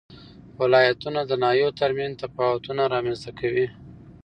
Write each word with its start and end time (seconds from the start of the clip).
ولایتونه 0.59 1.21
د 1.25 1.31
ناحیو 1.43 1.75
ترمنځ 1.79 2.13
تفاوتونه 2.23 2.83
رامنځ 2.93 3.19
ته 3.25 3.31
کوي. 3.39 3.67